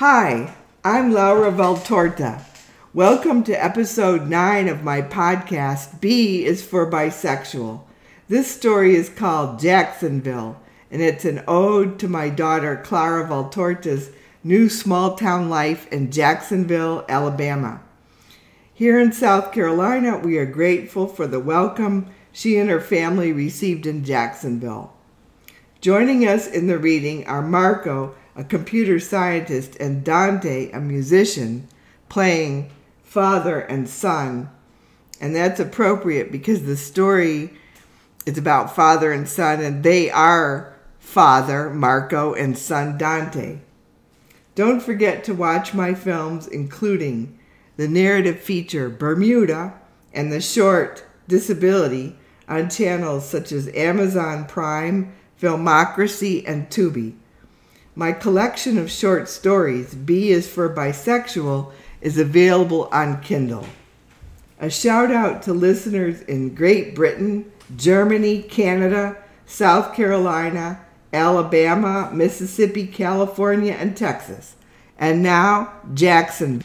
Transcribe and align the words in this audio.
Hi, 0.00 0.54
I'm 0.82 1.12
Laura 1.12 1.52
Valtorta. 1.52 2.42
Welcome 2.94 3.44
to 3.44 3.52
episode 3.52 4.30
9 4.30 4.66
of 4.66 4.82
my 4.82 5.02
podcast, 5.02 6.00
B 6.00 6.42
is 6.42 6.64
for 6.64 6.90
Bisexual. 6.90 7.82
This 8.26 8.50
story 8.50 8.94
is 8.94 9.10
called 9.10 9.60
Jacksonville, 9.60 10.58
and 10.90 11.02
it's 11.02 11.26
an 11.26 11.44
ode 11.46 11.98
to 11.98 12.08
my 12.08 12.30
daughter 12.30 12.80
Clara 12.82 13.28
Valtorta's 13.28 14.08
new 14.42 14.70
small 14.70 15.16
town 15.16 15.50
life 15.50 15.86
in 15.92 16.10
Jacksonville, 16.10 17.04
Alabama. 17.06 17.82
Here 18.72 18.98
in 18.98 19.12
South 19.12 19.52
Carolina, 19.52 20.16
we 20.16 20.38
are 20.38 20.46
grateful 20.46 21.08
for 21.08 21.26
the 21.26 21.40
welcome 21.40 22.06
she 22.32 22.56
and 22.56 22.70
her 22.70 22.80
family 22.80 23.34
received 23.34 23.84
in 23.84 24.02
Jacksonville. 24.02 24.94
Joining 25.82 26.26
us 26.26 26.46
in 26.46 26.68
the 26.68 26.78
reading 26.78 27.26
are 27.26 27.42
Marco, 27.42 28.14
a 28.36 28.44
computer 28.44 28.98
scientist, 29.00 29.76
and 29.76 30.04
Dante, 30.04 30.70
a 30.70 30.80
musician, 30.80 31.68
playing 32.08 32.70
father 33.02 33.60
and 33.60 33.88
son. 33.88 34.50
And 35.20 35.34
that's 35.34 35.60
appropriate 35.60 36.32
because 36.32 36.64
the 36.64 36.76
story 36.76 37.52
is 38.26 38.38
about 38.38 38.74
father 38.74 39.12
and 39.12 39.28
son, 39.28 39.60
and 39.60 39.82
they 39.82 40.10
are 40.10 40.74
father, 40.98 41.70
Marco, 41.70 42.34
and 42.34 42.56
son, 42.56 42.96
Dante. 42.96 43.58
Don't 44.54 44.82
forget 44.82 45.24
to 45.24 45.34
watch 45.34 45.74
my 45.74 45.94
films, 45.94 46.46
including 46.46 47.38
the 47.76 47.88
narrative 47.88 48.40
feature 48.40 48.88
Bermuda 48.88 49.74
and 50.12 50.32
the 50.32 50.40
short 50.40 51.04
Disability 51.28 52.16
on 52.48 52.68
channels 52.68 53.28
such 53.28 53.52
as 53.52 53.72
Amazon 53.74 54.44
Prime, 54.46 55.12
Filmocracy, 55.40 56.42
and 56.44 56.68
Tubi. 56.68 57.14
My 58.00 58.12
collection 58.12 58.78
of 58.78 58.90
short 58.90 59.28
stories, 59.28 59.94
B 59.94 60.30
is 60.30 60.48
for 60.48 60.74
Bisexual, 60.74 61.70
is 62.00 62.16
available 62.16 62.88
on 62.90 63.20
Kindle. 63.20 63.66
A 64.58 64.70
shout 64.70 65.10
out 65.10 65.42
to 65.42 65.52
listeners 65.52 66.22
in 66.22 66.54
Great 66.54 66.94
Britain, 66.94 67.52
Germany, 67.76 68.40
Canada, 68.40 69.18
South 69.44 69.94
Carolina, 69.94 70.80
Alabama, 71.12 72.10
Mississippi, 72.10 72.86
California, 72.86 73.74
and 73.74 73.94
Texas. 73.94 74.56
And 74.98 75.22
now, 75.22 75.74
Jackson. 75.92 76.64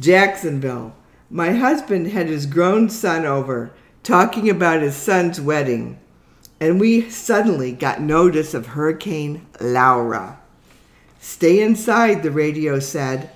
Jacksonville. 0.00 0.94
My 1.28 1.52
husband 1.52 2.12
had 2.12 2.28
his 2.28 2.46
grown 2.46 2.88
son 2.88 3.26
over 3.26 3.72
talking 4.02 4.48
about 4.48 4.80
his 4.80 4.96
son's 4.96 5.38
wedding, 5.38 5.98
and 6.60 6.78
we 6.78 7.08
suddenly 7.08 7.72
got 7.72 8.02
notice 8.02 8.52
of 8.52 8.68
Hurricane 8.68 9.46
Laura. 9.60 10.38
Stay 11.18 11.60
inside, 11.60 12.22
the 12.22 12.30
radio 12.30 12.78
said. 12.78 13.30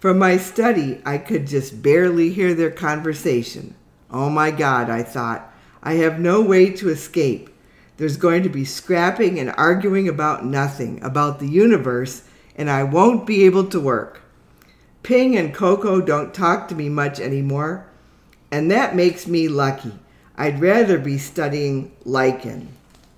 From 0.00 0.18
my 0.18 0.36
study, 0.36 1.00
I 1.06 1.18
could 1.18 1.46
just 1.46 1.82
barely 1.82 2.30
hear 2.30 2.52
their 2.52 2.70
conversation. 2.70 3.74
Oh 4.10 4.28
my 4.28 4.50
God, 4.50 4.90
I 4.90 5.02
thought. 5.02 5.52
I 5.82 5.94
have 5.94 6.18
no 6.18 6.42
way 6.42 6.70
to 6.70 6.88
escape. 6.88 7.50
There's 7.96 8.16
going 8.16 8.42
to 8.42 8.48
be 8.48 8.64
scrapping 8.64 9.38
and 9.38 9.54
arguing 9.56 10.08
about 10.08 10.44
nothing, 10.44 11.02
about 11.02 11.38
the 11.38 11.48
universe, 11.48 12.22
and 12.56 12.68
I 12.68 12.82
won't 12.82 13.26
be 13.26 13.44
able 13.44 13.64
to 13.66 13.80
work. 13.80 14.20
Ping 15.02 15.36
and 15.36 15.54
Coco 15.54 16.00
don't 16.00 16.34
talk 16.34 16.66
to 16.68 16.74
me 16.74 16.88
much 16.88 17.20
anymore, 17.20 17.86
and 18.50 18.70
that 18.70 18.96
makes 18.96 19.26
me 19.26 19.48
lucky. 19.48 19.92
I'd 20.36 20.60
rather 20.60 20.98
be 20.98 21.18
studying 21.18 21.92
lichen. 22.04 22.68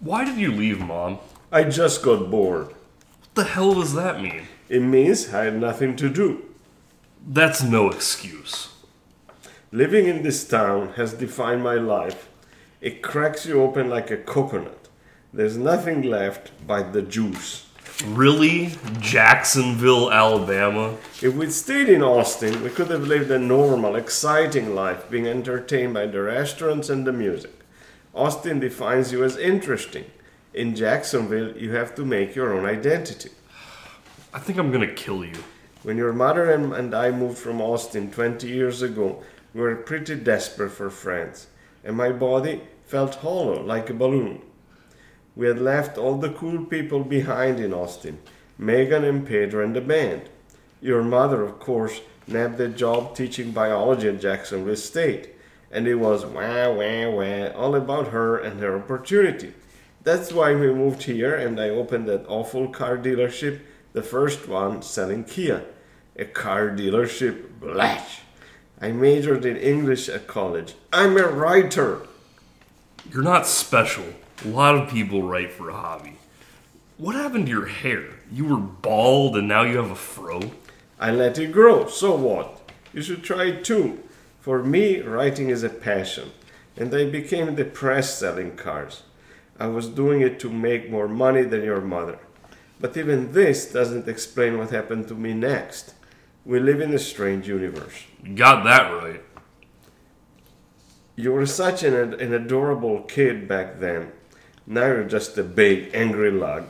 Why 0.01 0.25
did 0.25 0.37
you 0.37 0.53
leave, 0.53 0.81
Mom? 0.81 1.19
I 1.51 1.65
just 1.65 2.03
got 2.03 2.31
bored. 2.31 2.69
What 2.69 3.35
the 3.35 3.45
hell 3.45 3.75
does 3.75 3.95
that 3.95 4.21
mean? 4.21 4.43
It 4.69 4.81
means 4.81 5.33
I 5.33 5.45
had 5.45 5.59
nothing 5.59 5.97
to 5.97 6.11
do. 6.11 6.45
That's 7.27 7.63
no 7.63 7.91
excuse. 7.91 8.69
Living 9.73 10.07
in 10.07 10.23
this 10.23 10.47
town 10.47 10.93
has 10.95 11.15
defined 11.15 11.63
my 11.63 11.75
life. 11.75 12.29
It 12.81 13.03
cracks 13.03 13.47
you 13.47 13.63
open 13.63 13.89
like 13.89 14.11
a 14.11 14.17
coconut. 14.17 14.89
There's 15.33 15.57
nothing 15.57 16.03
left 16.03 16.53
but 16.67 16.93
the 16.93 17.03
juice. 17.03 17.66
Really? 18.05 18.73
Jacksonville, 19.01 20.13
Alabama? 20.13 20.97
If 21.23 21.35
we'd 21.35 21.53
stayed 21.53 21.89
in 21.89 22.03
Austin, 22.03 22.63
we 22.63 22.71
could 22.71 22.91
have 22.91 23.07
lived 23.07 23.31
a 23.31 23.39
normal, 23.39 23.97
exciting 23.97 24.75
life, 24.75 25.09
being 25.09 25.27
entertained 25.27 25.95
by 25.95 26.07
the 26.07 26.23
restaurants 26.23 26.91
and 26.91 27.07
the 27.07 27.13
music. 27.13 27.53
Austin 28.15 28.61
defines 28.61 29.13
you 29.13 29.25
as 29.25 29.37
interesting. 29.37 30.05
In 30.53 30.75
Jacksonville, 30.75 31.57
you 31.57 31.73
have 31.73 31.95
to 31.95 32.05
make 32.05 32.35
your 32.35 32.55
own 32.55 32.65
identity. 32.65 33.31
I 34.33 34.39
think 34.39 34.59
I'm 34.59 34.71
gonna 34.71 34.93
kill 34.93 35.25
you. 35.25 35.37
When 35.83 35.97
your 35.97 36.13
mother 36.13 36.51
and, 36.51 36.73
and 36.75 36.95
I 36.95 37.11
moved 37.11 37.39
from 37.39 37.61
Austin 37.61 38.11
20 38.11 38.47
years 38.49 38.83
ago, 38.83 39.23
we 39.55 39.61
were 39.61 39.77
pretty 39.77 40.17
desperate 40.17 40.71
for 40.71 40.91
friends, 40.91 41.47
and 41.85 41.97
my 41.97 42.13
body 42.13 42.61
felt 42.85 43.17
hollow 43.17 43.63
like 43.63 43.89
a 43.89 43.95
balloon. 43.95 44.43
We 45.37 45.47
had 45.47 45.61
left 45.61 45.99
all 45.99 46.17
the 46.17 46.31
cool 46.31 46.65
people 46.65 47.05
behind 47.05 47.61
in 47.61 47.75
Austin 47.75 48.19
Megan 48.59 49.05
and 49.05 49.27
Pedro 49.27 49.63
and 49.63 49.77
the 49.77 49.83
band. 49.83 50.31
Your 50.81 51.03
mother, 51.03 51.43
of 51.43 51.59
course, 51.59 52.01
nabbed 52.27 52.59
a 52.59 52.69
job 52.69 53.15
teaching 53.15 53.51
biology 53.51 54.09
at 54.09 54.21
Jacksonville 54.21 54.77
State, 54.77 55.35
and 55.71 55.87
it 55.87 55.97
was 55.97 56.25
wah 56.25 56.73
wah 56.73 57.11
wah 57.11 57.49
all 57.55 57.75
about 57.75 58.09
her 58.09 58.39
and 58.39 58.61
her 58.61 58.79
opportunity. 58.79 59.53
That's 60.03 60.33
why 60.33 60.55
we 60.55 60.73
moved 60.73 61.03
here 61.03 61.35
and 61.35 61.61
I 61.61 61.69
opened 61.69 62.09
that 62.09 62.29
awful 62.29 62.69
car 62.69 62.97
dealership, 62.97 63.61
the 63.93 64.03
first 64.03 64.49
one 64.49 64.81
selling 64.81 65.25
Kia. 65.25 65.65
A 66.19 66.25
car 66.25 66.71
dealership, 66.71 67.61
blash. 67.61 68.21
I 68.81 68.93
majored 68.93 69.45
in 69.45 69.57
English 69.57 70.09
at 70.09 70.27
college. 70.27 70.75
I'm 70.93 71.19
a 71.19 71.27
writer. 71.27 72.07
You're 73.13 73.23
not 73.23 73.47
special. 73.47 74.05
A 74.45 74.49
lot 74.49 74.75
of 74.75 74.91
people 74.91 75.23
write 75.23 75.51
for 75.51 75.71
a 75.71 75.75
hobby. 75.75 76.17
What 76.99 77.15
happened 77.15 77.47
to 77.47 77.53
your 77.53 77.67
hair? 77.67 78.05
You 78.31 78.45
were 78.45 78.57
bald 78.59 79.37
and 79.37 79.49
now 79.49 79.63
you 79.63 79.79
have 79.79 79.91
a 79.91 79.95
fro? 79.95 80.41
I 80.99 81.11
let 81.11 81.39
it 81.39 81.53
grow, 81.53 81.89
so 81.89 82.15
what? 82.15 82.71
You 82.93 83.03
should 83.03 83.23
try 83.23 83.47
it 83.47 83.65
too. 83.65 84.03
For 84.41 84.63
me, 84.63 85.01
writing 85.01 85.49
is 85.49 85.63
a 85.63 85.69
passion, 85.69 86.31
and 86.77 86.95
I 86.95 87.07
became 87.07 87.55
depressed 87.55 88.19
selling 88.19 88.57
cars. 88.57 89.03
I 89.59 89.67
was 89.69 89.89
doing 89.89 90.21
it 90.21 90.39
to 90.41 90.51
make 90.51 90.91
more 90.91 91.09
money 91.09 91.43
than 91.43 91.65
your 91.65 91.81
mother. 91.81 92.19
But 92.79 92.97
even 92.97 93.33
this 93.33 93.73
doesn't 93.73 94.07
explain 94.07 94.59
what 94.59 94.71
happened 94.71 95.09
to 95.09 95.15
me 95.15 95.33
next. 95.33 95.95
We 96.45 96.61
live 96.61 96.81
in 96.81 96.95
a 96.95 96.99
strange 96.99 97.49
universe. 97.49 98.05
You 98.23 98.35
got 98.37 98.65
that 98.65 98.91
right. 98.91 99.23
You 101.17 101.33
were 101.33 101.47
such 101.47 101.83
an, 101.83 101.95
an 101.95 102.35
adorable 102.35 103.03
kid 103.03 103.49
back 103.49 103.81
then. 103.81 104.13
Now 104.67 104.87
you're 104.87 105.05
just 105.05 105.39
a 105.39 105.45
big, 105.45 105.91
angry 105.95 106.31
lug. 106.31 106.67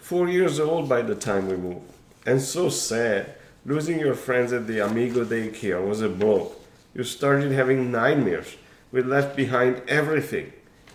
Four 0.00 0.28
years 0.28 0.60
old 0.60 0.88
by 0.88 1.02
the 1.02 1.16
time 1.16 1.48
we 1.48 1.56
moved. 1.56 1.92
And 2.24 2.40
so 2.40 2.68
sad. 2.68 3.34
Losing 3.64 3.98
your 3.98 4.14
friends 4.14 4.52
at 4.52 4.66
the 4.66 4.78
Amigo 4.78 5.24
daycare 5.24 5.86
was 5.86 6.02
a 6.02 6.08
blow. 6.08 6.52
You 6.94 7.04
started 7.04 7.52
having 7.52 7.90
nightmares. 7.90 8.56
We 8.92 9.02
left 9.02 9.36
behind 9.36 9.82
everything. 9.88 10.52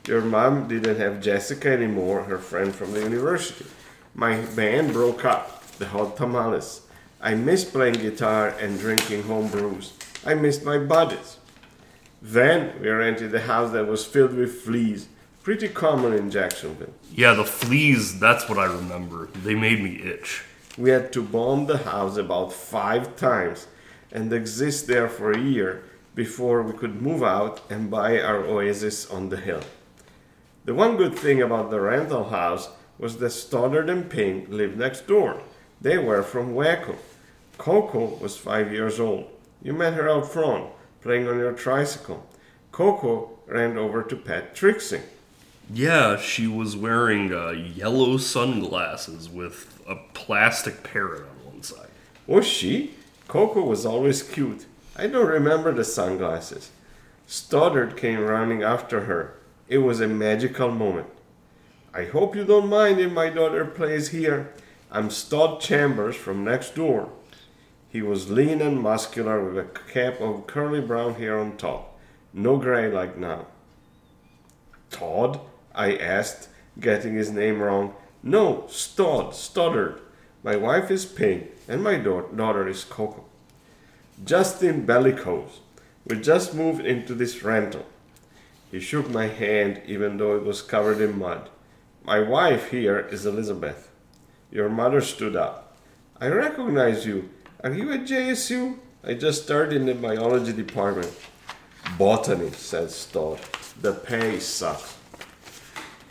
Your 0.08 0.22
mom 0.22 0.70
didn't 0.70 1.00
have 1.00 1.22
Jessica 1.22 1.70
anymore, 1.70 2.24
her 2.24 2.38
friend 2.38 2.74
from 2.74 2.94
the 2.94 3.02
university. 3.02 3.66
My 4.16 4.40
band 4.56 4.94
broke 4.94 5.26
up, 5.26 5.66
the 5.80 5.88
Hot 5.88 6.16
Tamales. 6.16 6.82
I 7.20 7.36
missed 7.36 7.74
playing 7.74 7.96
guitar 7.96 8.50
and 8.60 8.80
drinking 8.80 9.24
home 9.24 9.50
brews. 9.50 9.94
I 10.26 10.34
missed 10.34 10.64
my 10.64 10.78
buddies. 10.78 11.38
Then 12.22 12.80
we 12.82 12.90
rented 12.90 13.34
a 13.36 13.42
house 13.42 13.72
that 13.74 13.88
was 13.88 14.06
filled 14.06 14.34
with 14.34 14.62
fleas, 14.62 15.08
pretty 15.48 15.70
common 15.70 16.12
in 16.12 16.30
Jacksonville. 16.30 16.94
Yeah, 17.16 17.34
the 17.34 17.46
fleas, 17.46 18.20
that's 18.20 18.50
what 18.50 18.58
I 18.60 18.66
remember. 18.66 19.30
They 19.46 19.56
made 19.56 19.82
me 19.82 20.02
itch. 20.02 20.44
We 20.78 20.90
had 20.90 21.14
to 21.14 21.24
bomb 21.24 21.68
the 21.68 21.78
house 21.78 22.18
about 22.18 22.52
five 22.52 23.16
times 23.16 23.68
and 24.12 24.34
exist 24.34 24.88
there 24.88 25.08
for 25.08 25.32
a 25.32 25.40
year 25.40 25.86
before 26.16 26.64
we 26.64 26.74
could 26.74 27.02
move 27.02 27.24
out 27.24 27.62
and 27.70 27.90
buy 27.90 28.20
our 28.20 28.44
oasis 28.44 29.10
on 29.10 29.30
the 29.30 29.38
hill. 29.38 29.62
The 30.66 30.74
one 30.74 30.98
good 30.98 31.18
thing 31.18 31.42
about 31.42 31.70
the 31.70 31.80
rental 31.80 32.26
house 32.26 32.68
was 33.00 33.16
that 33.20 33.30
Stoddard 33.30 33.90
and 33.90 34.10
Pink 34.10 34.50
lived 34.50 34.78
next 34.78 35.08
door. 35.08 35.42
They 35.80 35.98
were 35.98 36.24
from 36.24 36.56
Waco. 36.56 36.98
Coco 37.58 38.18
was 38.18 38.36
five 38.36 38.74
years 38.74 39.00
old. 39.00 39.28
You 39.64 39.72
met 39.72 39.94
her 39.94 40.10
out 40.10 40.30
front, 40.30 40.72
playing 41.00 41.26
on 41.30 41.40
your 41.40 41.54
tricycle. 41.54 42.28
Coco 42.74 43.40
ran 43.48 43.78
over 43.78 44.04
to 44.04 44.18
pet 44.18 44.54
Trixie. 44.54 45.04
Yeah, 45.70 46.18
she 46.18 46.48
was 46.48 46.78
wearing 46.78 47.34
uh, 47.34 47.50
yellow 47.50 48.18
sunglasses 48.18 49.30
with 49.30 49.82
a 49.88 49.96
plastic 50.14 50.82
parrot 50.82 51.24
on 51.24 51.54
one 51.54 51.64
side. 51.64 51.90
Was 52.26 52.48
she? 52.48 52.96
Coco 53.28 53.62
was 53.62 53.86
always 53.86 54.24
cute. 54.24 54.66
I 54.96 55.08
don't 55.08 55.28
remember 55.28 55.74
the 55.74 55.84
sunglasses. 55.84 56.72
Stoddard 57.26 57.98
came 57.98 58.22
running 58.22 58.64
after 58.64 59.02
her. 59.02 59.34
It 59.68 59.80
was 59.80 60.00
a 60.00 60.08
magical 60.08 60.72
moment. 60.72 61.08
I 61.94 62.06
hope 62.06 62.36
you 62.36 62.46
don't 62.46 62.70
mind 62.70 63.02
if 63.02 63.12
my 63.12 63.30
daughter 63.30 63.66
plays 63.66 64.10
here. 64.10 64.54
I'm 64.90 65.10
Stodd 65.10 65.60
Chambers 65.60 66.16
from 66.16 66.46
next 66.46 66.76
door. 66.76 67.10
He 67.90 68.02
was 68.02 68.32
lean 68.32 68.62
and 68.62 68.80
muscular 68.80 69.44
with 69.44 69.58
a 69.58 69.92
cap 69.92 70.22
of 70.22 70.48
curly 70.48 70.80
brown 70.80 71.16
hair 71.16 71.38
on 71.38 71.58
top, 71.58 72.00
no 72.32 72.56
gray 72.56 72.90
like 72.90 73.18
now. 73.18 73.48
Todd? 74.90 75.42
I 75.78 75.96
asked, 75.96 76.50
getting 76.80 77.14
his 77.14 77.32
name 77.32 77.62
wrong. 77.62 77.94
No, 78.24 78.66
Stod, 78.68 79.36
stuttered. 79.36 80.02
My 80.44 80.56
wife 80.56 80.90
is 80.90 81.06
Pink, 81.06 81.52
and 81.68 81.84
my 81.84 81.98
da- 81.98 82.28
daughter 82.36 82.68
is 82.68 82.84
Coco. 82.84 83.26
Justin 84.26 84.86
Bellicose. 84.86 85.60
We 86.06 86.20
just 86.20 86.56
moved 86.56 86.84
into 86.84 87.14
this 87.14 87.44
rental. 87.44 87.86
He 88.72 88.80
shook 88.80 89.10
my 89.10 89.28
hand, 89.28 89.82
even 89.86 90.18
though 90.18 90.36
it 90.36 90.44
was 90.44 90.62
covered 90.62 91.00
in 91.00 91.20
mud. 91.20 91.50
My 92.04 92.20
wife 92.20 92.72
here 92.72 93.00
is 93.00 93.26
Elizabeth. 93.26 93.90
Your 94.50 94.70
mother 94.70 95.02
stood 95.02 95.36
up. 95.36 95.78
I 96.20 96.28
recognize 96.30 97.06
you. 97.06 97.30
Are 97.64 97.72
you 97.72 97.92
at 97.92 98.06
JSU? 98.06 98.78
I 99.04 99.14
just 99.14 99.44
started 99.44 99.76
in 99.76 99.86
the 99.86 99.94
biology 99.94 100.54
department. 100.54 101.14
Botany, 101.98 102.52
said 102.52 102.90
Stott. 102.92 103.40
The 103.82 103.94
pay 103.94 104.40
sucks. 104.40 104.96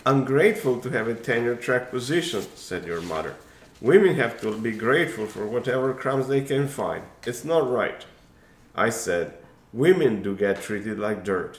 I'm 0.06 0.24
grateful 0.24 0.78
to 0.82 0.90
have 0.90 1.08
a 1.08 1.14
tenure 1.16 1.56
track 1.56 1.90
position, 1.90 2.46
said 2.54 2.86
your 2.86 3.00
mother. 3.00 3.34
Women 3.80 4.14
have 4.14 4.40
to 4.40 4.56
be 4.56 4.70
grateful 4.70 5.26
for 5.26 5.48
whatever 5.48 5.92
crumbs 5.94 6.28
they 6.28 6.42
can 6.42 6.68
find. 6.68 7.02
It's 7.26 7.44
not 7.44 7.68
right. 7.68 8.06
I 8.76 8.90
said, 8.90 9.34
Women 9.72 10.22
do 10.22 10.36
get 10.36 10.62
treated 10.62 11.00
like 11.00 11.24
dirt. 11.24 11.58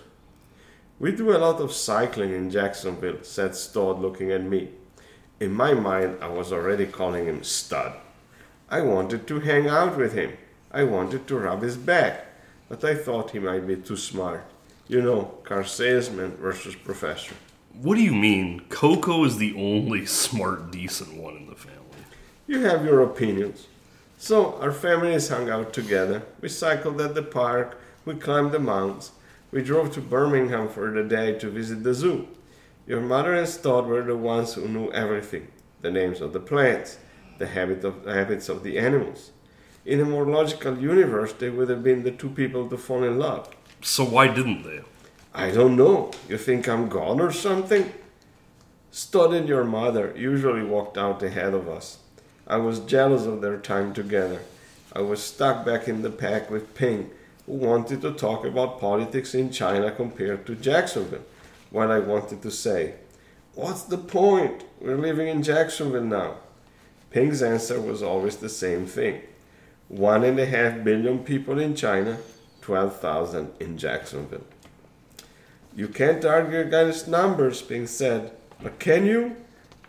We 0.98 1.12
do 1.12 1.36
a 1.36 1.38
lot 1.38 1.60
of 1.60 1.74
cycling 1.74 2.32
in 2.32 2.50
Jacksonville, 2.50 3.18
said 3.22 3.54
Stott, 3.54 4.00
looking 4.00 4.32
at 4.32 4.44
me. 4.44 4.70
In 5.42 5.52
my 5.52 5.74
mind, 5.74 6.20
I 6.22 6.30
was 6.30 6.54
already 6.54 6.86
calling 6.86 7.26
him 7.26 7.44
Stud. 7.44 7.96
I 8.70 8.80
wanted 8.80 9.28
to 9.28 9.42
hang 9.42 9.68
out 9.68 9.98
with 9.98 10.14
him. 10.14 10.38
I 10.72 10.86
wanted 10.86 11.28
to 11.28 11.38
rub 11.38 11.64
his 11.64 11.76
back, 11.76 12.28
but 12.70 12.82
I 12.86 12.96
thought 12.96 13.32
he 13.32 13.40
might 13.40 13.68
be 13.68 13.76
too 13.76 13.98
smart. 13.98 14.46
You 14.88 15.02
know, 15.02 15.24
car 15.44 15.66
salesman 15.66 16.38
versus 16.38 16.76
professor. 16.76 17.36
What 17.82 17.96
do 17.96 18.02
you 18.02 18.16
mean? 18.16 18.62
Coco 18.70 19.24
is 19.24 19.38
the 19.38 19.54
only 19.56 20.08
smart, 20.08 20.72
decent 20.72 21.16
one 21.16 21.38
in 21.38 21.46
the 21.46 21.56
family. 21.56 21.78
You 22.48 22.62
have 22.62 22.84
your 22.84 23.04
opinions. 23.04 23.68
So 24.18 24.56
our 24.56 24.72
families 24.72 25.30
hung 25.30 25.52
out 25.52 25.74
together. 25.74 26.24
We 26.42 26.50
cycled 26.50 27.00
at 27.02 27.14
the 27.14 27.22
park, 27.22 27.80
we 28.04 28.16
climbed 28.16 28.52
the 28.52 28.58
mountains, 28.58 29.12
we 29.52 29.62
drove 29.62 29.94
to 29.94 30.02
Birmingham 30.02 30.70
for 30.70 30.90
the 30.90 31.04
day 31.04 31.38
to 31.38 31.52
visit 31.52 31.84
the 31.84 31.94
zoo. 31.94 32.28
Your 32.88 33.00
mother 33.02 33.36
and 33.36 33.48
Stott 33.48 33.86
were 33.86 34.02
the 34.02 34.18
ones 34.18 34.56
who 34.56 34.68
knew 34.68 34.92
everything 34.92 35.48
the 35.82 35.92
names 35.92 36.20
of 36.20 36.34
the 36.34 36.40
plants, 36.40 36.98
the 37.38 37.46
habit 37.46 37.86
of, 37.86 38.06
the 38.06 38.14
habits 38.16 38.50
of 38.50 38.64
the 38.64 38.80
animals. 38.80 39.30
In 39.86 40.00
a 40.00 40.06
more 40.06 40.26
logical 40.26 40.80
universe, 40.80 41.34
they 41.34 41.52
would 41.52 41.70
have 41.70 41.84
been 41.84 42.02
the 42.02 42.12
two 42.12 42.30
people 42.30 42.68
to 42.70 42.78
fall 42.78 43.04
in 43.04 43.20
love. 43.20 43.50
So 43.84 44.04
why 44.04 44.30
didn't 44.30 44.64
they? 44.64 44.82
I 45.38 45.52
don't 45.52 45.76
know. 45.76 46.10
You 46.28 46.36
think 46.40 46.68
I'm 46.68 46.90
gone 46.90 47.22
or 47.22 47.32
something? 47.32 47.94
Stott 48.90 49.36
and 49.36 49.48
your 49.48 49.64
mother 49.64 50.12
usually 50.18 50.64
walked 50.64 50.98
out 50.98 51.22
ahead 51.22 51.54
of 51.54 51.70
us. 51.70 52.00
I 52.48 52.58
was 52.58 52.80
jealous 52.80 53.28
of 53.28 53.42
their 53.42 53.60
time 53.60 53.94
together. 53.94 54.42
I 54.94 55.02
was 55.02 55.24
stuck 55.24 55.64
back 55.64 55.88
in 55.88 56.02
the 56.02 56.10
pack 56.10 56.50
with 56.50 56.74
Ping, 56.74 57.12
who 57.46 57.54
wanted 57.54 58.02
to 58.02 58.14
talk 58.14 58.46
about 58.46 58.80
politics 58.80 59.36
in 59.36 59.52
China 59.52 59.92
compared 59.92 60.48
to 60.48 60.56
Jacksonville, 60.56 61.26
while 61.70 61.92
I 61.92 62.00
wanted 62.00 62.42
to 62.42 62.50
say, 62.50 62.96
What's 63.54 63.84
the 63.84 64.00
point? 64.00 64.64
We're 64.82 64.98
living 64.98 65.28
in 65.28 65.44
Jacksonville 65.44 66.04
now. 66.04 66.38
Ping's 67.12 67.44
answer 67.44 67.80
was 67.80 68.02
always 68.02 68.38
the 68.38 68.50
same 68.50 68.88
thing 68.88 69.22
one 69.88 70.24
and 70.24 70.40
a 70.40 70.48
half 70.48 70.84
billion 70.84 71.20
people 71.20 71.60
in 71.60 71.76
China, 71.76 72.18
12,000 72.62 73.52
in 73.60 73.78
Jacksonville. 73.78 74.44
You 75.78 75.88
can't 75.88 76.26
argue 76.26 76.58
against 76.58 77.08
numbers, 77.08 77.62
Ping 77.62 77.86
said. 77.86 78.32
But 78.64 78.80
can 78.80 79.06
you? 79.06 79.36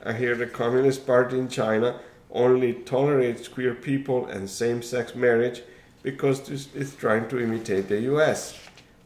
I 0.04 0.12
hear 0.12 0.34
the 0.36 0.46
Communist 0.46 1.06
Party 1.06 1.38
in 1.38 1.48
China 1.48 1.98
only 2.30 2.74
tolerates 2.74 3.48
queer 3.48 3.74
people 3.74 4.26
and 4.26 4.50
same 4.50 4.82
sex 4.82 5.14
marriage 5.14 5.62
because 6.02 6.46
it's 6.74 6.94
trying 6.94 7.26
to 7.30 7.42
imitate 7.42 7.88
the 7.88 8.00
US. 8.12 8.60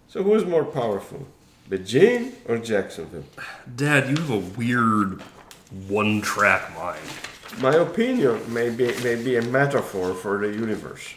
So 0.08 0.24
who's 0.24 0.44
more 0.44 0.64
powerful, 0.64 1.28
Beijing 1.70 2.32
or 2.48 2.58
Jacksonville? 2.58 3.26
Dad, 3.76 4.10
you 4.10 4.16
have 4.16 4.30
a 4.30 4.58
weird 4.58 5.22
one 5.86 6.20
track 6.20 6.74
mind. 6.74 6.98
My 7.60 7.76
opinion 7.76 8.52
may 8.52 8.70
be, 8.70 8.86
may 9.04 9.14
be 9.14 9.36
a 9.36 9.42
metaphor 9.42 10.14
for 10.14 10.36
the 10.38 10.48
universe. 10.48 11.14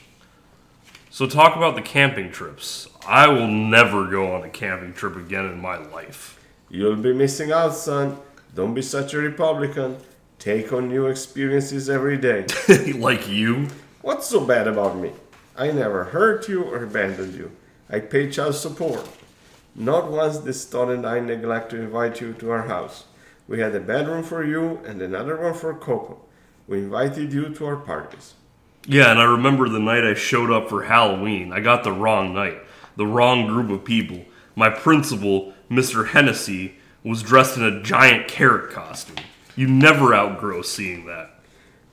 So, 1.15 1.25
talk 1.27 1.55
about 1.55 1.75
the 1.75 1.81
camping 1.81 2.29
trips. 2.29 2.89
I 3.07 3.29
will 3.29 3.47
never 3.47 4.05
go 4.05 4.35
on 4.35 4.43
a 4.43 4.49
camping 4.49 4.91
trip 4.91 5.15
again 5.15 5.45
in 5.45 5.61
my 5.61 5.77
life. 5.77 6.37
You'll 6.67 6.97
be 6.97 7.13
missing 7.13 7.53
out, 7.53 7.73
son. 7.73 8.17
Don't 8.53 8.73
be 8.73 8.81
such 8.81 9.13
a 9.13 9.19
Republican. 9.19 9.95
Take 10.39 10.73
on 10.73 10.89
new 10.89 11.05
experiences 11.05 11.89
every 11.89 12.17
day. 12.17 12.45
like 12.95 13.29
you? 13.29 13.69
What's 14.01 14.27
so 14.27 14.45
bad 14.45 14.67
about 14.67 14.97
me? 14.97 15.13
I 15.55 15.71
never 15.71 16.03
hurt 16.03 16.49
you 16.49 16.63
or 16.63 16.83
abandoned 16.83 17.33
you. 17.33 17.49
I 17.89 18.01
pay 18.01 18.29
child 18.29 18.55
support. 18.55 19.07
Not 19.73 20.11
once 20.11 20.39
did 20.39 20.51
Stott 20.51 20.89
and 20.89 21.07
I 21.07 21.21
neglect 21.21 21.69
to 21.69 21.77
invite 21.77 22.19
you 22.19 22.33
to 22.33 22.51
our 22.51 22.63
house. 22.63 23.05
We 23.47 23.61
had 23.61 23.73
a 23.73 23.79
bedroom 23.79 24.23
for 24.23 24.43
you 24.43 24.81
and 24.85 25.01
another 25.01 25.37
one 25.37 25.53
for 25.53 25.73
Coco. 25.75 26.25
We 26.67 26.79
invited 26.79 27.31
you 27.31 27.55
to 27.55 27.65
our 27.67 27.77
parties. 27.77 28.33
Yeah, 28.87 29.09
and 29.09 29.19
I 29.19 29.23
remember 29.23 29.67
the 29.67 29.79
night 29.79 30.03
I 30.03 30.13
showed 30.13 30.51
up 30.51 30.69
for 30.69 30.83
Halloween. 30.83 31.51
I 31.51 31.59
got 31.59 31.83
the 31.83 31.91
wrong 31.91 32.33
night, 32.35 32.57
the 32.95 33.07
wrong 33.07 33.47
group 33.47 33.71
of 33.71 33.83
people. 33.83 34.23
My 34.55 34.69
principal, 34.69 35.53
Mr. 35.71 36.09
Hennessy, 36.09 36.75
was 37.03 37.23
dressed 37.23 37.57
in 37.57 37.63
a 37.63 37.81
giant 37.81 38.27
carrot 38.27 38.71
costume. 38.71 39.25
You 39.55 39.67
never 39.67 40.13
outgrow 40.13 40.61
seeing 40.61 41.05
that. 41.07 41.39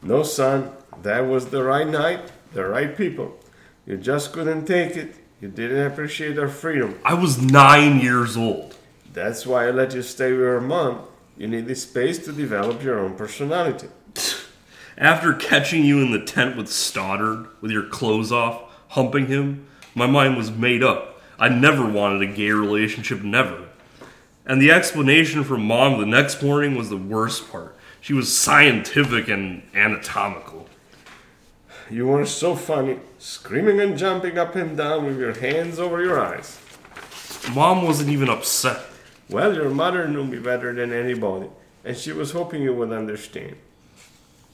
No, 0.02 0.22
son, 0.22 0.70
that 1.02 1.20
was 1.20 1.46
the 1.46 1.62
right 1.62 1.86
night, 1.86 2.30
the 2.52 2.66
right 2.66 2.94
people. 2.94 3.38
You 3.86 3.96
just 3.96 4.32
couldn't 4.32 4.66
take 4.66 4.96
it. 4.96 5.14
You 5.40 5.48
didn't 5.48 5.86
appreciate 5.86 6.38
our 6.38 6.48
freedom. 6.48 6.98
I 7.04 7.14
was 7.14 7.40
nine 7.40 8.00
years 8.00 8.36
old. 8.36 8.76
That's 9.12 9.46
why 9.46 9.66
I 9.66 9.70
let 9.70 9.94
you 9.94 10.02
stay 10.02 10.32
with 10.32 10.40
your 10.40 10.60
mom. 10.60 11.06
You 11.36 11.48
need 11.48 11.66
the 11.66 11.74
space 11.74 12.18
to 12.26 12.32
develop 12.32 12.82
your 12.82 13.00
own 13.00 13.14
personality. 13.14 13.88
After 14.98 15.32
catching 15.32 15.84
you 15.84 16.00
in 16.00 16.10
the 16.10 16.24
tent 16.24 16.56
with 16.56 16.68
Stoddard, 16.68 17.46
with 17.60 17.70
your 17.70 17.84
clothes 17.86 18.30
off, 18.30 18.62
humping 18.88 19.26
him, 19.26 19.66
my 19.94 20.06
mind 20.06 20.37
was 20.37 20.50
made 20.50 20.82
up. 20.82 21.20
I 21.38 21.49
never 21.49 21.87
wanted 21.87 22.22
a 22.22 22.32
gay 22.32 22.50
relationship, 22.50 23.22
never. 23.22 23.68
And 24.44 24.61
the 24.61 24.70
explanation 24.70 25.44
from 25.44 25.66
mom 25.66 25.99
the 25.99 26.06
next 26.06 26.42
morning 26.42 26.75
was 26.75 26.90
the 26.90 26.96
worst 26.96 27.50
part. 27.50 27.76
She 28.00 28.12
was 28.12 28.37
scientific 28.37 29.28
and 29.28 29.62
anatomical. 29.75 30.68
You 31.90 32.08
were 32.08 32.26
so 32.26 32.54
funny, 32.54 32.99
screaming 33.18 33.80
and 33.80 33.96
jumping 33.96 34.38
up 34.38 34.54
and 34.56 34.76
down 34.76 35.06
with 35.06 35.18
your 35.18 35.34
hands 35.34 35.78
over 35.78 36.02
your 36.02 36.20
eyes. 36.20 36.58
Mom 37.54 37.84
wasn't 37.84 38.11
even 38.11 38.28
upset. 38.28 38.80
Well, 39.28 39.54
your 39.54 39.70
mother 39.70 40.06
knew 40.08 40.25
me 40.25 40.38
better 40.38 40.72
than 40.75 40.92
anybody, 40.92 41.49
and 41.84 41.96
she 41.96 42.12
was 42.12 42.32
hoping 42.32 42.62
you 42.62 42.75
would 42.75 42.92
understand. 42.92 43.56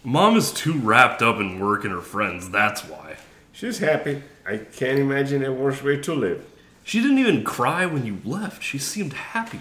Mom 0.04 0.36
is 0.36 0.52
too 0.52 0.78
wrapped 0.78 1.22
up 1.22 1.38
in 1.38 1.58
work 1.58 1.84
and 1.84 1.92
her 1.92 2.00
friends, 2.00 2.50
that's 2.50 2.82
why. 2.82 3.16
She's 3.52 3.78
happy. 3.78 4.22
I 4.46 4.58
can't 4.58 4.98
imagine 4.98 5.44
a 5.44 5.52
worse 5.52 5.82
way 5.82 5.96
to 6.02 6.14
live. 6.14 6.44
She 6.84 7.00
didn't 7.00 7.18
even 7.18 7.42
cry 7.44 7.84
when 7.84 8.06
you 8.06 8.18
left. 8.24 8.62
She 8.62 8.78
seemed 8.78 9.12
happier. 9.12 9.60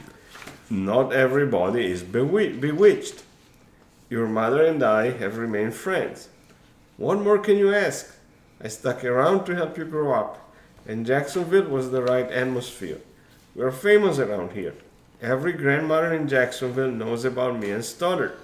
Not 0.69 1.11
everybody 1.11 1.87
is 1.91 2.03
bewi- 2.03 2.59
bewitched. 2.61 3.23
Your 4.09 4.27
mother 4.27 4.63
and 4.63 4.83
I 4.83 5.11
have 5.11 5.37
remained 5.37 5.73
friends. 5.73 6.29
What 6.97 7.19
more 7.19 7.39
can 7.39 7.57
you 7.57 7.73
ask? 7.73 8.15
I 8.61 8.67
stuck 8.67 9.03
around 9.03 9.45
to 9.45 9.55
help 9.55 9.77
you 9.77 9.85
grow 9.85 10.13
up, 10.13 10.51
and 10.87 11.05
Jacksonville 11.05 11.69
was 11.69 11.91
the 11.91 12.01
right 12.01 12.31
atmosphere. 12.31 12.99
We're 13.55 13.71
famous 13.71 14.19
around 14.19 14.51
here. 14.53 14.75
Every 15.21 15.53
grandmother 15.53 16.13
in 16.13 16.27
Jacksonville 16.27 16.91
knows 16.91 17.25
about 17.25 17.59
me 17.59 17.71
and 17.71 17.83
Stoddard. 17.83 18.37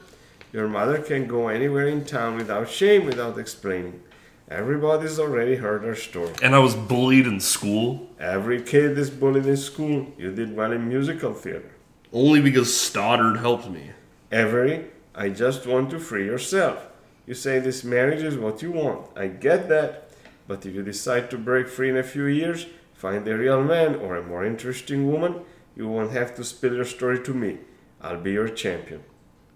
Your 0.53 0.67
mother 0.67 0.99
can 0.99 1.25
go 1.27 1.47
anywhere 1.47 1.87
in 1.87 2.05
town 2.05 2.37
without 2.37 2.69
shame, 2.69 3.05
without 3.05 3.39
explaining. 3.39 4.03
Everybody's 4.47 5.17
already 5.17 5.55
heard 5.55 5.81
her 5.83 5.95
story. 5.95 6.31
And 6.43 6.53
I 6.53 6.59
was 6.59 6.75
bullied 6.75 7.25
in 7.25 7.39
school? 7.39 8.07
Every 8.19 8.61
kid 8.61 8.95
is 8.99 9.09
bullied 9.09 9.47
in 9.47 9.57
school. 9.57 10.13
You 10.15 10.31
did 10.31 10.55
well 10.55 10.71
in 10.71 10.87
musical 10.87 11.33
theater. 11.33 11.71
Only 12.11 12.39
because 12.39 12.79
Stoddard 12.79 13.37
helped 13.37 13.67
me. 13.67 13.93
Avery, 14.31 14.89
I 15.15 15.29
just 15.29 15.65
want 15.65 15.89
to 15.89 15.99
free 15.99 16.25
yourself. 16.25 16.87
You 17.25 17.33
say 17.33 17.57
this 17.57 17.83
marriage 17.83 18.21
is 18.21 18.37
what 18.37 18.61
you 18.61 18.71
want. 18.73 19.07
I 19.15 19.27
get 19.27 19.69
that. 19.69 20.11
But 20.47 20.67
if 20.67 20.75
you 20.75 20.83
decide 20.83 21.31
to 21.31 21.37
break 21.39 21.67
free 21.67 21.89
in 21.89 21.97
a 21.97 22.03
few 22.03 22.25
years, 22.25 22.67
find 22.93 23.27
a 23.27 23.35
real 23.35 23.63
man 23.63 23.95
or 23.95 24.17
a 24.17 24.27
more 24.27 24.45
interesting 24.45 25.11
woman, 25.11 25.41
you 25.75 25.87
won't 25.87 26.11
have 26.11 26.35
to 26.35 26.43
spill 26.43 26.75
your 26.75 26.85
story 26.85 27.23
to 27.23 27.33
me. 27.33 27.57
I'll 27.99 28.19
be 28.19 28.33
your 28.33 28.49
champion. 28.49 29.03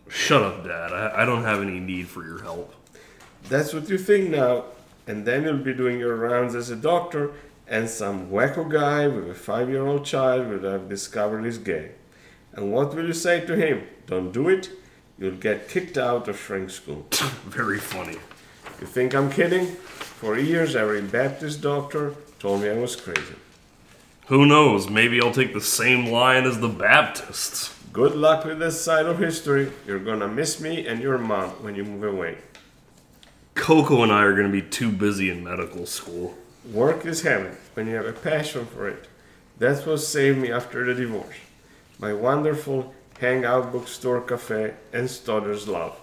Shut 0.10 0.42
up, 0.42 0.64
Dad. 0.64 0.94
I, 0.94 1.24
I 1.24 1.26
don't 1.26 1.44
have 1.44 1.62
any 1.62 1.80
need 1.80 2.08
for 2.08 2.24
your 2.24 2.42
help. 2.42 2.74
That's 3.50 3.74
what 3.74 3.90
you 3.90 3.98
think 3.98 4.30
now, 4.30 4.66
and 5.06 5.26
then 5.26 5.44
you'll 5.44 5.58
be 5.58 5.74
doing 5.74 6.00
your 6.00 6.16
rounds 6.16 6.56
as 6.56 6.70
a 6.70 6.76
doctor, 6.76 7.32
and 7.68 7.90
some 7.90 8.30
wacko 8.30 8.70
guy 8.70 9.08
with 9.08 9.30
a 9.30 9.34
five 9.34 9.70
year 9.70 9.86
old 9.86 10.06
child 10.06 10.48
will 10.48 10.70
have 10.70 10.90
discovered 10.90 11.46
he's 11.46 11.58
gay. 11.58 11.92
And 12.54 12.72
what 12.74 12.94
will 12.96 13.06
you 13.06 13.14
say 13.14 13.46
to 13.46 13.56
him? 13.56 13.88
Don't 14.08 14.32
do 14.32 14.50
it? 14.50 14.70
You'll 15.20 15.36
get 15.36 15.70
kicked 15.70 15.98
out 15.98 16.28
of 16.28 16.40
shrink 16.40 16.70
school. 16.70 17.06
Very 17.46 17.80
funny. 17.80 18.18
You 18.80 18.88
think 18.88 19.16
I'm 19.16 19.32
kidding? 19.32 19.68
For 19.68 20.38
years, 20.38 20.76
every 20.76 21.02
Baptist 21.02 21.62
doctor 21.62 22.16
told 22.40 22.62
me 22.62 22.70
I 22.70 22.78
was 22.78 22.96
crazy. 22.96 23.36
Who 24.28 24.46
knows? 24.46 24.90
Maybe 24.90 25.22
I'll 25.22 25.32
take 25.32 25.54
the 25.54 25.62
same 25.62 26.08
line 26.08 26.46
as 26.46 26.60
the 26.60 26.68
Baptists. 26.68 27.77
Good 27.98 28.14
luck 28.14 28.46
with 28.46 28.60
this 28.60 28.80
side 28.80 29.08
of 29.08 29.18
history. 29.18 29.72
You're 29.88 29.98
gonna 29.98 30.28
miss 30.28 30.62
me 30.62 30.86
and 30.86 31.02
your 31.02 31.18
mom 31.18 31.50
when 31.64 31.74
you 31.74 31.84
move 31.84 32.04
away. 32.04 32.38
Coco 33.56 34.04
and 34.04 34.12
I 34.12 34.22
are 34.22 34.40
to 34.40 34.50
be 34.50 34.62
too 34.62 34.92
busy 34.92 35.32
in 35.32 35.44
medical 35.44 35.88
school. 35.88 36.36
Work 36.72 37.08
is 37.08 37.24
heaven 37.24 37.58
when 37.74 37.88
you 37.88 37.96
have 37.96 38.06
a 38.06 38.14
passion 38.14 38.68
for 38.68 38.88
it. 38.88 39.08
That's 39.58 39.84
what 39.84 39.98
saved 39.98 40.38
me 40.38 40.52
after 40.52 40.86
the 40.86 40.94
divorce. 40.94 41.38
My 41.98 42.14
wonderful 42.14 42.94
hangout 43.20 43.72
bookstore 43.72 44.22
cafe 44.22 44.76
and 44.94 45.10
Stoddard's 45.10 45.68
love. 45.68 46.00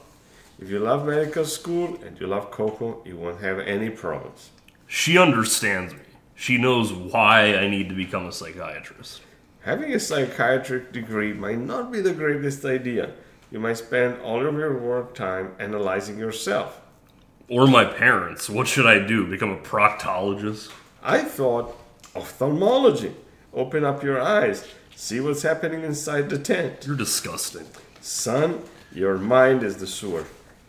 If 0.58 0.70
you 0.70 0.80
love 0.80 1.06
medical 1.06 1.44
school 1.44 1.96
and 2.04 2.18
you 2.18 2.26
love 2.26 2.50
Coco, 2.50 3.02
you 3.04 3.16
won't 3.16 3.40
have 3.40 3.60
any 3.60 3.90
problems. 3.90 4.50
She 4.88 5.16
understands 5.16 5.94
me. 5.94 6.00
She 6.34 6.58
knows 6.58 6.92
why 6.92 7.54
I 7.54 7.68
need 7.68 7.88
to 7.88 7.94
become 7.94 8.26
a 8.26 8.32
psychiatrist. 8.32 9.20
Having 9.64 9.94
a 9.94 9.98
psychiatric 10.00 10.92
degree 10.92 11.32
might 11.32 11.58
not 11.58 11.90
be 11.90 12.02
the 12.02 12.12
greatest 12.12 12.66
idea. 12.66 13.12
You 13.50 13.60
might 13.60 13.78
spend 13.78 14.20
all 14.20 14.44
of 14.44 14.54
your 14.54 14.76
work 14.76 15.14
time 15.14 15.54
analyzing 15.58 16.18
yourself. 16.18 16.82
Or 17.48 17.66
my 17.66 17.86
parents. 17.86 18.50
What 18.50 18.68
should 18.68 18.84
I 18.84 18.98
do? 18.98 19.26
Become 19.26 19.52
a 19.52 19.56
proctologist? 19.56 20.70
I 21.02 21.22
thought 21.22 21.76
ophthalmology. 22.14 23.14
Open 23.54 23.84
up 23.84 24.02
your 24.02 24.20
eyes, 24.20 24.68
see 24.96 25.20
what's 25.20 25.42
happening 25.42 25.82
inside 25.82 26.28
the 26.28 26.38
tent. 26.38 26.84
You're 26.86 26.96
disgusting. 26.96 27.66
Son, 28.02 28.62
your 28.92 29.16
mind 29.16 29.62
is 29.62 29.76
the 29.76 29.86
sewer. 29.86 30.26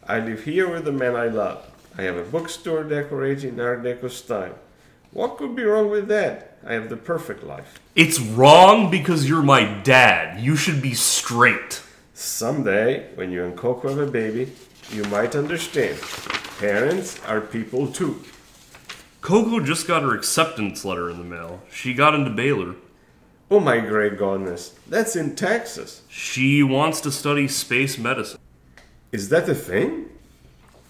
I 0.08 0.20
live 0.20 0.44
here 0.44 0.70
with 0.70 0.86
the 0.86 0.92
man 0.94 1.16
I 1.16 1.28
love. 1.28 1.70
I 1.98 2.04
have 2.04 2.16
a 2.16 2.24
bookstore 2.24 2.84
decorated 2.84 3.46
in 3.46 3.60
Art 3.60 3.84
Deco 3.84 4.10
style. 4.10 4.58
What 5.16 5.38
could 5.38 5.56
be 5.56 5.64
wrong 5.64 5.90
with 5.90 6.10
that? 6.10 6.58
I 6.66 6.74
have 6.74 6.90
the 6.90 6.98
perfect 6.98 7.42
life. 7.42 7.80
It's 7.96 8.20
wrong 8.20 8.92
because 8.92 9.30
you're 9.30 9.42
my 9.42 9.64
dad. 9.64 10.42
You 10.42 10.58
should 10.58 10.82
be 10.82 10.94
straight. 10.94 11.82
Someday, 12.14 13.16
when 13.16 13.32
you 13.32 13.46
and 13.46 13.56
Coco 13.56 13.88
have 13.88 13.98
a 13.98 14.12
baby, 14.12 14.52
you 14.92 15.06
might 15.06 15.34
understand. 15.34 15.98
Parents 16.60 17.18
are 17.28 17.40
people 17.40 17.88
too. 17.88 18.22
Coco 19.22 19.62
just 19.62 19.88
got 19.88 20.04
her 20.04 20.14
acceptance 20.14 20.84
letter 20.84 21.10
in 21.10 21.18
the 21.18 21.24
mail. 21.24 21.62
She 21.72 21.94
got 21.94 22.14
into 22.14 22.32
Baylor. 22.32 22.76
Oh 23.50 23.62
my 23.62 23.80
great 23.80 24.18
goodness, 24.18 24.76
that's 24.90 25.16
in 25.16 25.38
Texas. 25.38 26.02
She 26.10 26.62
wants 26.62 27.00
to 27.00 27.10
study 27.10 27.48
space 27.48 27.98
medicine. 27.98 28.42
Is 29.14 29.30
that 29.30 29.48
a 29.48 29.56
thing? 29.56 30.10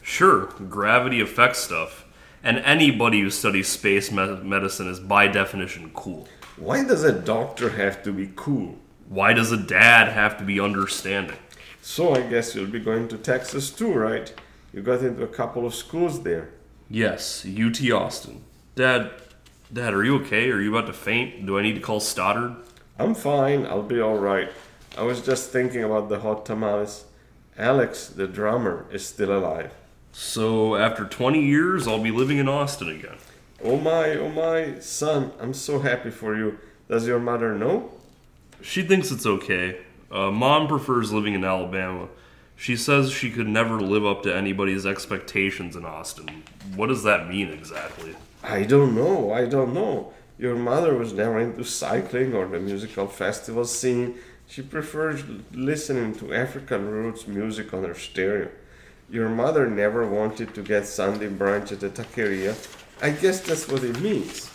Sure, 0.02 0.48
gravity 0.68 1.22
affects 1.22 1.60
stuff. 1.60 2.05
And 2.46 2.60
anybody 2.60 3.22
who 3.22 3.32
studies 3.32 3.68
space 3.70 4.12
me- 4.12 4.40
medicine 4.44 4.88
is 4.88 5.00
by 5.00 5.28
definition 5.28 5.90
cool. 5.96 6.28
Why 6.58 6.84
does 6.84 7.04
a 7.04 7.12
doctor 7.12 7.72
have 7.72 8.04
to 8.04 8.14
be 8.14 8.30
cool? 8.36 8.78
Why 9.10 9.34
does 9.34 9.52
a 9.52 9.58
dad 9.58 10.10
have 10.10 10.38
to 10.38 10.44
be 10.44 10.60
understanding? 10.60 11.40
So 11.82 12.14
I 12.14 12.22
guess 12.22 12.54
you'll 12.54 12.68
be 12.70 12.80
going 12.80 13.08
to 13.08 13.18
Texas 13.18 13.72
too, 13.72 13.92
right? 13.92 14.32
You 14.72 14.84
got 14.84 15.02
into 15.02 15.24
a 15.24 15.28
couple 15.28 15.66
of 15.66 15.74
schools 15.74 16.22
there. 16.22 16.50
Yes, 16.88 17.44
UT 17.48 17.82
Austin. 17.92 18.44
Dad, 18.76 19.10
Dad, 19.74 19.96
are 19.96 20.04
you 20.04 20.18
okay? 20.18 20.52
Are 20.52 20.62
you 20.62 20.70
about 20.70 20.86
to 20.86 20.94
faint? 20.94 21.48
Do 21.48 21.58
I 21.58 21.64
need 21.64 21.76
to 21.76 21.82
call 21.82 22.00
Stoddard? 22.00 22.58
I'm 23.00 23.16
fine, 23.16 23.66
I'll 23.66 23.82
be 23.82 24.00
alright. 24.00 24.52
I 24.96 25.02
was 25.02 25.26
just 25.26 25.50
thinking 25.50 25.84
about 25.84 26.10
the 26.10 26.20
hot 26.20 26.46
tamales. 26.46 27.06
Alex, 27.58 28.06
the 28.06 28.28
drummer, 28.28 28.86
is 28.92 29.04
still 29.04 29.36
alive. 29.36 29.72
So, 30.18 30.78
after 30.78 31.04
20 31.04 31.42
years, 31.42 31.90
I'll 31.90 32.02
be 32.02 32.10
living 32.10 32.38
in 32.38 32.48
Austin 32.48 32.88
again. 32.88 33.18
Oh 33.62 33.76
my, 33.76 34.12
oh 34.12 34.30
my, 34.30 34.80
son, 34.80 35.34
I'm 35.42 35.54
so 35.54 35.80
happy 35.80 36.10
for 36.10 36.38
you. 36.38 36.58
Does 36.88 37.06
your 37.06 37.20
mother 37.20 37.54
know? 37.54 37.92
She 38.62 38.84
thinks 38.84 39.12
it's 39.12 39.26
okay. 39.26 39.80
Uh, 40.10 40.32
Mom 40.32 40.70
prefers 40.70 41.12
living 41.12 41.34
in 41.34 41.44
Alabama. 41.44 42.08
She 42.56 42.78
says 42.78 43.12
she 43.12 43.30
could 43.30 43.50
never 43.50 43.82
live 43.82 44.06
up 44.06 44.24
to 44.24 44.34
anybody's 44.34 44.86
expectations 44.86 45.76
in 45.76 45.84
Austin. 45.84 46.44
What 46.78 46.88
does 46.88 47.04
that 47.04 47.28
mean 47.28 47.50
exactly? 47.50 48.16
I 48.42 48.64
don't 48.64 48.96
know, 48.96 49.34
I 49.34 49.48
don't 49.48 49.74
know. 49.74 50.14
Your 50.38 50.56
mother 50.56 50.94
was 50.94 51.12
never 51.12 51.42
into 51.42 51.66
cycling 51.66 52.34
or 52.34 52.48
the 52.48 52.62
musical 52.62 53.08
festival 53.08 53.66
scene. 53.66 54.16
She 54.48 54.62
prefers 54.62 55.26
listening 55.52 56.16
to 56.20 56.34
African 56.34 56.90
roots 56.90 57.28
music 57.28 57.74
on 57.74 57.84
her 57.84 57.96
stereo. 57.96 58.50
Your 59.10 59.30
mother 59.30 59.68
never 59.68 60.08
wanted 60.08 60.56
to 60.56 60.62
get 60.62 60.88
Sunday 60.88 61.30
brunch 61.30 61.72
at 61.72 61.80
the 61.80 61.90
taqueria. 61.90 62.56
I 63.02 63.12
guess 63.12 63.42
that's 63.42 63.68
what 63.68 63.84
it 63.84 64.00
means. 64.00 64.50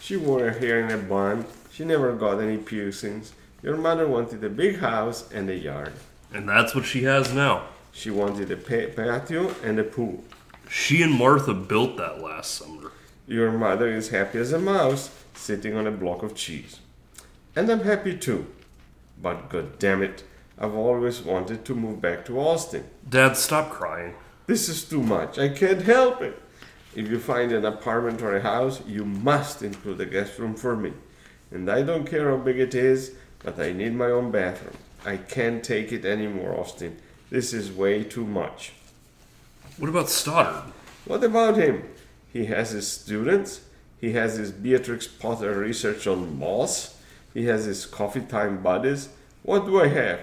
She 0.00 0.16
wore 0.16 0.40
her 0.40 0.58
hair 0.58 0.80
in 0.80 0.92
a 0.92 0.98
bun. 0.98 1.44
She 1.72 1.84
never 1.84 2.12
got 2.14 2.40
any 2.40 2.58
piercings. 2.58 3.32
Your 3.62 3.76
mother 3.76 4.06
wanted 4.06 4.44
a 4.44 4.48
big 4.48 4.78
house 4.78 5.30
and 5.32 5.50
a 5.50 5.56
yard. 5.56 5.92
And 6.32 6.48
that's 6.48 6.74
what 6.74 6.84
she 6.84 7.02
has 7.04 7.32
now. 7.32 7.64
She 7.92 8.10
wanted 8.10 8.50
a 8.52 8.56
pa- 8.56 8.94
patio 8.94 9.54
and 9.64 9.78
a 9.78 9.84
pool. 9.84 10.22
She 10.68 11.02
and 11.02 11.12
Martha 11.12 11.54
built 11.54 11.96
that 11.96 12.22
last 12.22 12.54
summer. 12.54 12.92
Your 13.26 13.50
mother 13.50 13.88
is 13.88 14.10
happy 14.10 14.38
as 14.38 14.52
a 14.52 14.58
mouse 14.58 15.10
sitting 15.34 15.74
on 15.76 15.86
a 15.86 15.90
block 15.90 16.22
of 16.22 16.34
cheese. 16.34 16.80
And 17.56 17.68
I'm 17.70 17.80
happy 17.80 18.16
too. 18.16 18.46
But 19.20 19.48
god 19.48 19.78
damn 19.78 20.02
it, 20.02 20.22
I've 20.58 20.74
always 20.74 21.20
wanted 21.20 21.64
to 21.66 21.74
move 21.74 22.00
back 22.00 22.24
to 22.26 22.40
Austin. 22.40 22.84
Dad, 23.08 23.36
stop 23.36 23.70
crying. 23.70 24.14
This 24.46 24.68
is 24.68 24.84
too 24.84 25.02
much. 25.02 25.38
I 25.38 25.50
can't 25.50 25.82
help 25.82 26.22
it. 26.22 26.40
If 26.94 27.08
you 27.08 27.18
find 27.18 27.52
an 27.52 27.66
apartment 27.66 28.22
or 28.22 28.36
a 28.36 28.40
house, 28.40 28.80
you 28.86 29.04
must 29.04 29.62
include 29.62 30.00
a 30.00 30.06
guest 30.06 30.38
room 30.38 30.54
for 30.54 30.74
me. 30.74 30.94
And 31.50 31.70
I 31.70 31.82
don't 31.82 32.06
care 32.06 32.30
how 32.30 32.38
big 32.38 32.58
it 32.58 32.74
is, 32.74 33.14
but 33.40 33.60
I 33.60 33.72
need 33.72 33.94
my 33.94 34.06
own 34.06 34.30
bathroom. 34.30 34.76
I 35.04 35.18
can't 35.18 35.62
take 35.62 35.92
it 35.92 36.06
anymore, 36.06 36.58
Austin. 36.58 36.96
This 37.28 37.52
is 37.52 37.70
way 37.70 38.02
too 38.02 38.24
much. 38.24 38.72
What 39.76 39.90
about 39.90 40.08
Stoddard? 40.08 40.72
What 41.04 41.22
about 41.22 41.58
him? 41.58 41.84
He 42.32 42.46
has 42.46 42.70
his 42.70 42.90
students. 42.90 43.60
He 44.00 44.12
has 44.12 44.36
his 44.36 44.52
Beatrix 44.52 45.06
Potter 45.06 45.58
research 45.58 46.06
on 46.06 46.38
moss. 46.38 46.96
He 47.34 47.44
has 47.44 47.66
his 47.66 47.84
coffee 47.84 48.22
time 48.22 48.62
buddies. 48.62 49.10
What 49.42 49.66
do 49.66 49.80
I 49.80 49.88
have? 49.88 50.20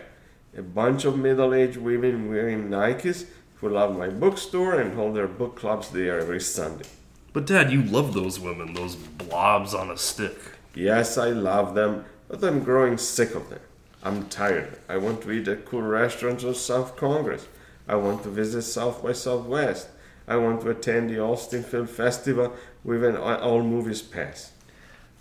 A 0.56 0.62
bunch 0.62 1.04
of 1.06 1.18
middle 1.18 1.54
aged 1.54 1.78
women 1.78 2.30
wearing 2.30 2.70
Nikes 2.70 3.26
who 3.56 3.70
love 3.70 3.98
my 3.98 4.10
bookstore 4.10 4.80
and 4.80 4.94
hold 4.94 5.16
their 5.16 5.28
book 5.28 5.56
clubs 5.56 5.90
there 5.90 6.20
every 6.20 6.42
Sunday. 6.42 6.86
But 7.32 7.48
Dad, 7.48 7.72
you 7.72 7.82
love 7.82 8.14
those 8.14 8.40
women, 8.40 8.74
those 8.74 8.96
blobs 8.96 9.74
on 9.74 9.90
a 9.90 9.98
stick. 9.98 10.38
Yes, 10.76 11.18
I 11.18 11.30
love 11.30 11.74
them, 11.74 12.06
but 12.28 12.44
I'm 12.44 12.64
growing 12.64 13.00
sick 13.00 13.34
of 13.34 13.50
them. 13.50 13.62
I'm 14.04 14.28
tired. 14.28 14.78
I 14.88 14.98
want 14.98 15.22
to 15.24 15.32
eat 15.32 15.48
at 15.48 15.66
cool 15.66 15.82
restaurants 15.82 16.44
on 16.44 16.54
South 16.54 16.98
Congress. 16.98 17.48
I 17.88 17.96
want 17.96 18.22
to 18.24 18.30
visit 18.30 18.62
South 18.62 19.02
by 19.02 19.14
Southwest. 19.14 19.88
I 20.28 20.36
want 20.36 20.62
to 20.62 20.70
attend 20.70 21.10
the 21.10 21.20
Austin 21.20 21.64
Film 21.64 21.88
Festival 21.88 22.54
with 22.84 23.04
an 23.04 23.18
all 23.18 23.64
movies 23.64 24.02
pass. 24.02 24.52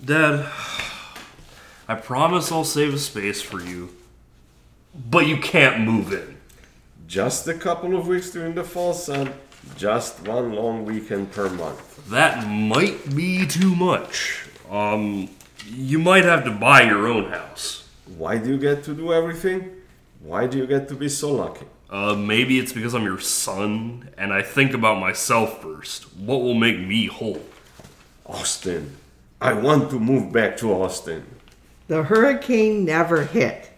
Dad, 0.04 0.50
I 1.88 1.94
promise 1.94 2.52
I'll 2.52 2.64
save 2.64 2.92
a 2.92 2.98
space 2.98 3.40
for 3.40 3.60
you. 3.60 3.90
But 4.94 5.26
you 5.26 5.38
can't 5.38 5.80
move 5.80 6.12
in. 6.12 6.36
Just 7.06 7.48
a 7.48 7.54
couple 7.54 7.96
of 7.96 8.06
weeks 8.06 8.30
during 8.30 8.54
the 8.54 8.64
fall, 8.64 8.92
son. 8.92 9.32
Just 9.76 10.26
one 10.26 10.52
long 10.52 10.84
weekend 10.84 11.32
per 11.32 11.48
month. 11.48 12.08
That 12.08 12.46
might 12.48 13.14
be 13.14 13.46
too 13.46 13.74
much. 13.74 14.46
Um, 14.70 15.28
you 15.66 15.98
might 15.98 16.24
have 16.24 16.44
to 16.44 16.50
buy 16.50 16.82
your 16.82 17.06
own 17.06 17.30
house. 17.30 17.88
Why 18.16 18.38
do 18.38 18.50
you 18.50 18.58
get 18.58 18.84
to 18.84 18.94
do 18.94 19.12
everything? 19.12 19.70
Why 20.20 20.46
do 20.46 20.58
you 20.58 20.66
get 20.66 20.88
to 20.88 20.94
be 20.94 21.08
so 21.08 21.32
lucky? 21.32 21.66
Uh, 21.90 22.14
maybe 22.14 22.58
it's 22.58 22.72
because 22.72 22.94
I'm 22.94 23.04
your 23.04 23.20
son, 23.20 24.08
and 24.16 24.32
I 24.32 24.42
think 24.42 24.72
about 24.72 24.98
myself 24.98 25.60
first. 25.60 26.04
What 26.16 26.40
will 26.40 26.54
make 26.54 26.78
me 26.78 27.06
whole? 27.06 27.42
Austin. 28.24 28.96
I 29.40 29.52
want 29.52 29.90
to 29.90 29.98
move 29.98 30.32
back 30.32 30.56
to 30.58 30.72
Austin. 30.72 31.26
The 31.88 32.04
hurricane 32.04 32.84
never 32.84 33.24
hit. 33.24 33.71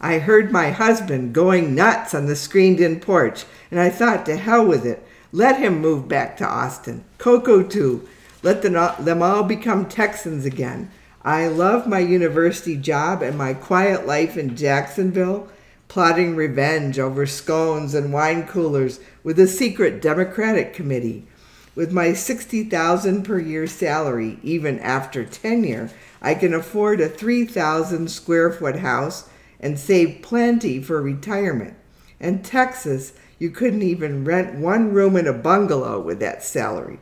I 0.00 0.18
heard 0.18 0.50
my 0.50 0.70
husband 0.70 1.34
going 1.34 1.74
nuts 1.74 2.14
on 2.14 2.26
the 2.26 2.34
screened 2.34 2.80
in 2.80 3.00
porch, 3.00 3.44
and 3.70 3.78
I 3.78 3.90
thought, 3.90 4.24
to 4.26 4.36
hell 4.36 4.66
with 4.66 4.86
it. 4.86 5.06
Let 5.30 5.58
him 5.58 5.80
move 5.80 6.08
back 6.08 6.36
to 6.38 6.46
Austin. 6.46 7.04
Coco, 7.18 7.62
too. 7.62 8.08
Let 8.42 8.62
them 8.62 9.22
all, 9.22 9.42
become 9.42 9.86
Texans 9.86 10.46
again. 10.46 10.90
I 11.22 11.48
love 11.48 11.86
my 11.86 11.98
university 11.98 12.76
job 12.76 13.20
and 13.20 13.36
my 13.36 13.52
quiet 13.52 14.06
life 14.06 14.38
in 14.38 14.56
Jacksonville, 14.56 15.48
plotting 15.88 16.34
revenge 16.34 16.98
over 16.98 17.26
scones 17.26 17.94
and 17.94 18.12
wine 18.12 18.46
coolers 18.46 19.00
with 19.22 19.38
a 19.38 19.46
secret 19.46 20.00
Democratic 20.00 20.72
committee. 20.72 21.26
With 21.74 21.92
my 21.92 22.14
60,000 22.14 23.22
per 23.22 23.38
year 23.38 23.66
salary, 23.66 24.38
even 24.42 24.78
after 24.80 25.24
tenure, 25.24 25.90
I 26.22 26.34
can 26.34 26.54
afford 26.54 27.00
a 27.00 27.08
3,000 27.08 28.10
square 28.10 28.50
foot 28.50 28.76
house 28.76 29.28
and 29.60 29.78
save 29.78 30.22
plenty 30.22 30.82
for 30.82 31.00
retirement. 31.00 31.76
In 32.18 32.42
Texas, 32.42 33.12
you 33.38 33.50
couldn't 33.50 33.82
even 33.82 34.24
rent 34.24 34.58
one 34.58 34.92
room 34.92 35.16
in 35.16 35.26
a 35.26 35.32
bungalow 35.32 36.00
with 36.00 36.18
that 36.20 36.42
salary. 36.42 36.98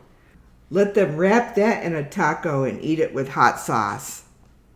Let 0.71 0.95
them 0.95 1.17
wrap 1.17 1.55
that 1.55 1.83
in 1.83 1.95
a 1.95 2.09
taco 2.09 2.65
and 2.65 2.83
eat 2.83 2.99
it 2.99 3.15
with 3.15 3.31
hot 3.31 3.59
sauce. 3.59 4.25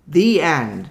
The 0.09 0.41
end. 0.41 0.89